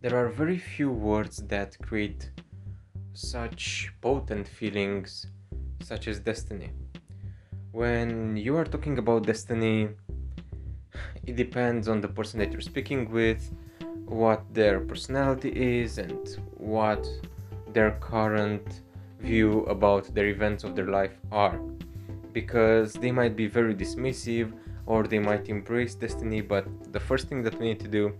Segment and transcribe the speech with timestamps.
[0.00, 2.30] there are very few words that create
[3.12, 5.26] such potent feelings
[5.82, 6.70] such as destiny.
[7.72, 9.90] When you are talking about destiny,
[11.26, 13.52] it depends on the person that you're speaking with,
[14.06, 15.52] what their personality
[15.82, 17.06] is, and what
[17.74, 18.80] their current
[19.20, 21.60] view about their events of their life are.
[22.32, 24.52] Because they might be very dismissive
[24.86, 28.14] or they might embrace destiny, but the first thing that we need to do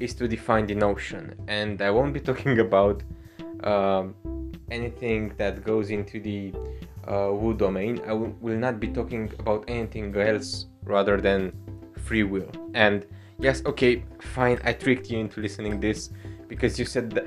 [0.00, 1.34] is to define the notion.
[1.46, 3.02] And I won't be talking about
[3.62, 4.04] uh,
[4.70, 6.52] anything that goes into the
[7.06, 8.00] uh, Woo domain.
[8.04, 11.52] I w- will not be talking about anything else rather than
[12.04, 12.50] free will.
[12.74, 13.06] And
[13.38, 16.10] yes, okay, fine, I tricked you into listening this
[16.48, 17.26] because you said that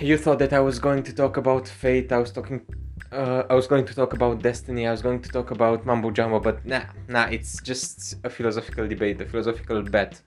[0.00, 2.12] you thought that I was going to talk about fate.
[2.12, 2.64] I was talking.
[3.10, 4.86] Uh, I was going to talk about destiny.
[4.86, 7.24] I was going to talk about mambo jumbo, but nah, nah.
[7.24, 10.20] It's just a philosophical debate, a philosophical bet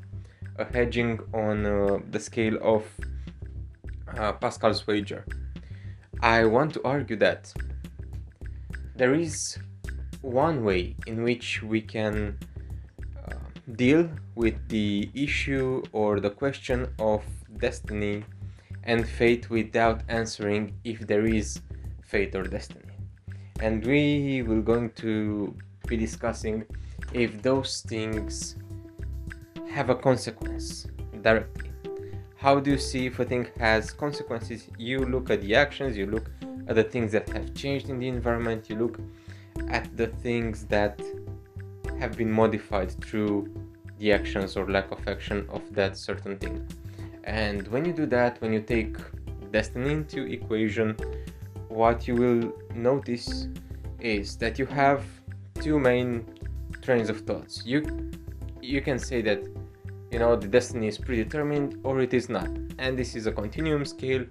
[0.58, 2.84] a hedging on uh, the scale of
[4.18, 5.26] uh, Pascal's wager.
[6.22, 7.54] I want to argue that
[8.96, 9.58] there is
[10.22, 12.38] one way in which we can
[13.18, 13.34] uh,
[13.76, 17.24] deal with the issue or the question of
[17.58, 18.24] destiny
[18.84, 21.62] and fate without answering if there is
[22.04, 22.86] fate or destiny.
[23.60, 25.56] And we will going to
[25.88, 26.66] be discussing
[27.14, 28.56] if those things
[29.72, 30.88] have a consequence
[31.22, 31.72] directly.
[32.36, 34.68] How do you see if a thing has consequences?
[34.78, 36.30] You look at the actions, you look
[36.68, 39.00] at the things that have changed in the environment, you look
[39.70, 41.00] at the things that
[42.00, 43.48] have been modified through
[44.00, 46.68] the actions or lack of action of that certain thing.
[47.24, 48.98] And when you do that, when you take
[49.52, 50.98] destiny into equation,
[51.68, 53.48] what you will notice
[54.00, 55.06] is that you have
[55.56, 56.26] two main
[56.82, 57.64] trains of thoughts.
[57.66, 58.12] You
[58.62, 59.44] you can say that
[60.12, 62.50] you know the destiny is predetermined or it is not.
[62.78, 64.26] And this is a continuum scale.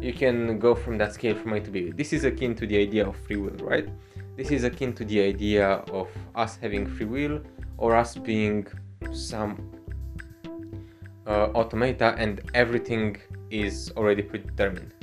[0.00, 1.90] You can go from that scale from a to b.
[1.90, 3.88] This is akin to the idea of free will right?
[4.36, 7.40] This is akin to the idea of us having free will
[7.76, 8.66] or us being
[9.12, 9.70] some
[11.26, 13.18] uh, automata and everything
[13.50, 14.94] is already predetermined.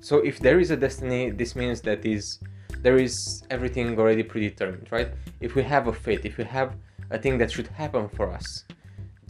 [0.00, 2.38] So if there is a destiny this means that is
[2.82, 5.08] there is everything already predetermined right?
[5.40, 6.76] If we have a fate if we have
[7.10, 8.64] a thing that should happen for us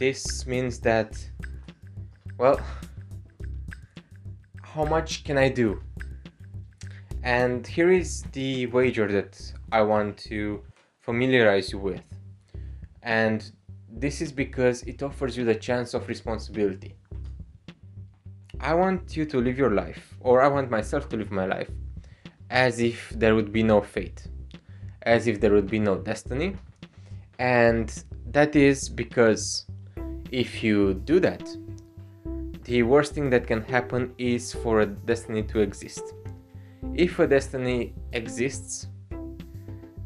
[0.02, 1.16] this means that,
[2.36, 2.60] well,
[4.60, 5.80] how much can I do?
[7.22, 10.60] And here is the wager that I want to
[10.98, 12.02] familiarize you with.
[13.04, 13.48] And
[13.88, 16.96] this is because it offers you the chance of responsibility.
[18.58, 21.70] I want you to live your life, or I want myself to live my life,
[22.50, 24.26] as if there would be no fate,
[25.02, 26.56] as if there would be no destiny.
[27.38, 27.86] And
[28.26, 29.66] that is because
[30.32, 31.48] if you do that,
[32.64, 36.14] the worst thing that can happen is for a destiny to exist.
[36.94, 38.88] If a destiny exists,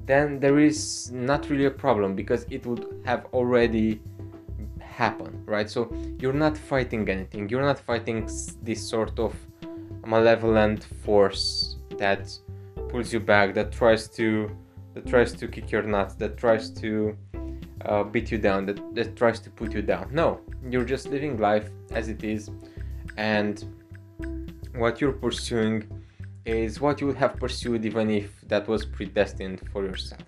[0.05, 4.01] then there is not really a problem because it would have already
[4.81, 5.69] happened, right?
[5.69, 8.29] So you're not fighting anything, you're not fighting
[8.63, 9.35] this sort of
[10.07, 12.37] malevolent force that
[12.89, 14.51] pulls you back, that tries to
[14.95, 17.17] that tries to kick your nuts, that tries to
[17.87, 20.09] uh, beat you down, that, that tries to put you down.
[20.13, 22.51] No, you're just living life as it is,
[23.17, 23.65] and
[24.75, 25.87] what you're pursuing
[26.45, 30.23] is what you would have pursued even if that was predestined for yourself.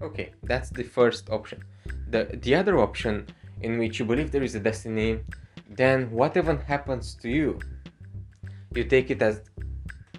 [0.00, 1.62] Okay, that's the first option.
[2.10, 3.26] The, the other option
[3.60, 5.20] in which you believe there is a destiny,
[5.70, 7.58] then whatever happens to you,
[8.74, 9.42] you take it as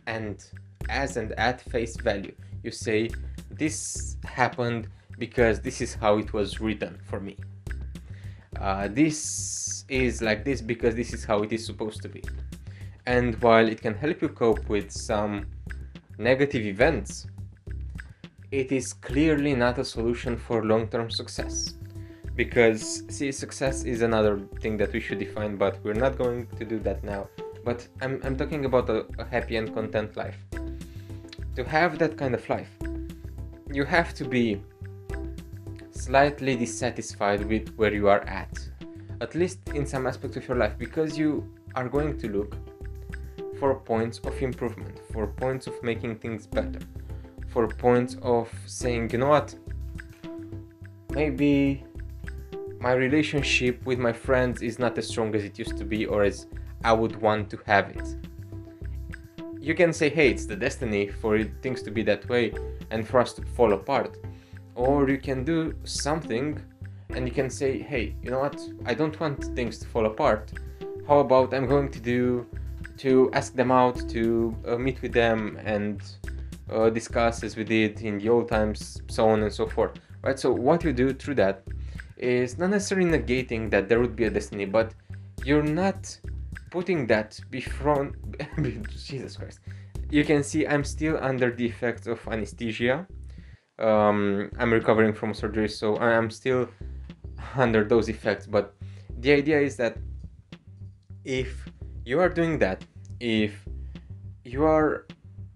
[0.07, 0.46] and
[0.90, 2.36] as and at face value.
[2.63, 3.09] You say,
[3.51, 4.88] This happened
[5.19, 7.38] because this is how it was written for me.
[8.59, 12.24] Uh, this is like this because this is how it is supposed to be.
[13.06, 15.46] And while it can help you cope with some
[16.18, 17.28] negative events,
[18.52, 21.75] it is clearly not a solution for long term success.
[22.36, 26.65] Because, see, success is another thing that we should define, but we're not going to
[26.65, 27.27] do that now.
[27.65, 30.38] But I'm, I'm talking about a, a happy and content life.
[31.56, 32.69] To have that kind of life,
[33.72, 34.62] you have to be
[36.00, 38.57] slightly dissatisfied with where you are at,
[39.22, 41.44] at least in some aspect of your life, because you
[41.75, 42.56] are going to look
[43.60, 46.80] for points of improvement, for points of making things better,
[47.50, 49.54] for points of saying, you know what,
[51.12, 51.84] maybe
[52.80, 56.24] my relationship with my friends is not as strong as it used to be or
[56.24, 56.48] as
[56.86, 58.16] I would want to have it.
[59.60, 62.54] You can say, hey, it's the destiny for things to be that way
[62.90, 64.16] and for us to fall apart
[64.79, 66.47] or you can do something
[67.09, 70.53] and you can say hey you know what i don't want things to fall apart
[71.09, 72.45] how about I'm going to do
[72.97, 76.03] to ask them out to uh, meet with them and
[76.71, 79.93] uh, discuss as we did in the old times, so on and so forth.
[80.21, 80.37] Right.
[80.37, 81.63] So what you do through that
[82.17, 84.93] is not necessarily negating that there would be a destiny, but
[85.43, 86.15] you're not
[86.69, 88.11] putting that before.
[88.91, 89.61] Jesus Christ.
[90.11, 93.07] You can see I'm still under the effects of anesthesia.
[93.79, 96.67] Um, I'm recovering from surgery, so I'm still
[97.55, 98.45] under those effects.
[98.45, 98.75] But
[99.19, 99.97] the idea is that
[101.23, 101.69] if
[102.05, 102.83] you are doing that,
[103.19, 103.67] if
[104.43, 105.05] you are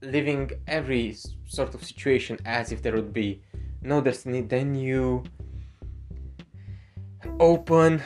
[0.02, 1.16] living every
[1.46, 3.42] sort of situation as if there would be
[3.82, 5.24] no destiny, then you
[7.40, 8.02] open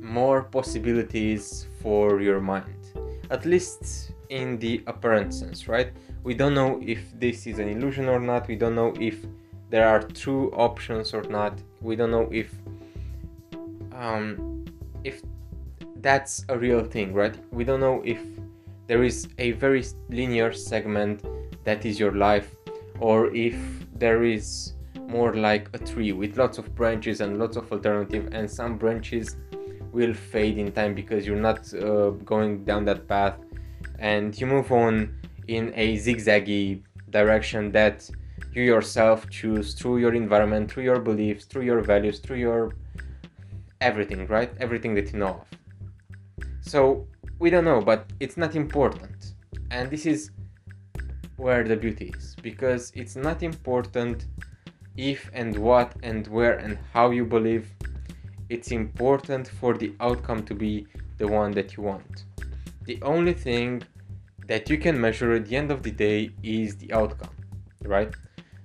[0.00, 2.92] more possibilities for your mind.
[3.30, 5.92] At least in the apparent sense, right?
[6.26, 8.48] We don't know if this is an illusion or not.
[8.48, 9.24] We don't know if
[9.70, 11.62] there are true options or not.
[11.80, 12.52] We don't know if
[13.92, 14.64] um,
[15.04, 15.22] if
[16.00, 17.36] that's a real thing, right?
[17.52, 18.18] We don't know if
[18.88, 21.24] there is a very linear segment
[21.62, 22.56] that is your life
[22.98, 23.54] or if
[23.94, 24.72] there is
[25.06, 29.36] more like a tree with lots of branches and lots of alternative and some branches
[29.92, 33.36] will fade in time because you're not uh, going down that path
[34.00, 35.14] and you move on
[35.48, 38.08] in a zigzaggy direction that
[38.52, 42.72] you yourself choose through your environment through your beliefs through your values through your
[43.80, 44.50] everything right?
[44.58, 46.48] Everything that you know of.
[46.60, 47.06] So
[47.38, 49.34] we don't know but it's not important.
[49.70, 50.30] And this is
[51.36, 54.26] where the beauty is because it's not important
[54.96, 57.70] if and what and where and how you believe,
[58.48, 60.86] it's important for the outcome to be
[61.18, 62.24] the one that you want.
[62.84, 63.82] The only thing
[64.46, 67.34] that you can measure at the end of the day is the outcome,
[67.84, 68.14] right?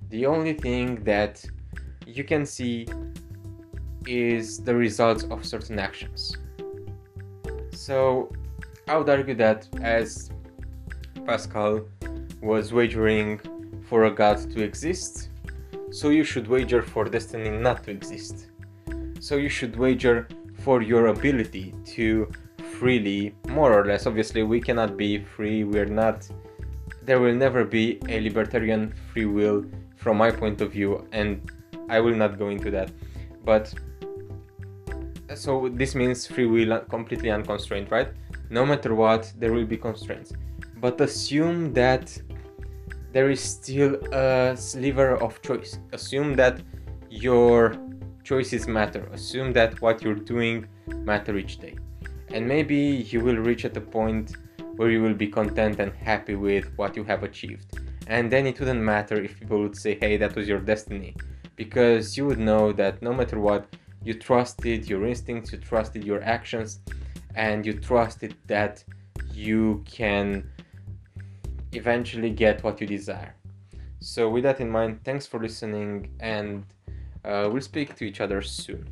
[0.10, 1.44] The only thing that
[2.06, 2.88] you can see
[4.06, 6.38] is the results of certain actions.
[7.72, 8.32] So
[8.88, 10.30] I would argue that as
[11.26, 11.82] Pascal
[12.42, 13.40] was wagering
[13.88, 15.30] for a god to exist,
[15.92, 18.48] so you should wager for destiny not to exist.
[19.20, 20.28] So you should wager
[20.64, 22.32] for your ability to
[22.82, 26.28] freely, more or less, obviously, we cannot be free, we're not,
[27.04, 29.64] there will never be a libertarian free will
[29.98, 31.48] from my point of view, and
[31.90, 32.90] I will not go into that.
[33.46, 33.72] But
[35.36, 38.08] so this means free will completely unconstrained, right?
[38.50, 40.34] No matter what, there will be constraints.
[40.78, 42.20] But assume that
[43.14, 45.78] there is still a sliver of choice.
[45.94, 46.62] Assume that
[47.12, 47.76] your
[48.24, 49.08] choices matter.
[49.14, 51.76] Assume that what you're doing matter each day.
[52.34, 52.76] And maybe
[53.12, 54.36] you will reach at a point
[54.76, 57.78] where you will be content and happy with what you have achieved.
[58.08, 61.16] And then it wouldn't matter if people would say, hey, that was your destiny.
[61.56, 63.68] Because you would know that no matter what,
[64.04, 66.80] you trusted your instincts, you trusted your actions,
[67.36, 68.84] and you trusted that
[69.34, 70.50] you can
[71.74, 73.36] eventually get what you desire.
[74.00, 76.66] So, with that in mind, thanks for listening, and
[77.24, 78.88] uh, we'll speak to each other soon.